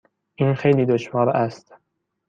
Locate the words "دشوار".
0.85-1.29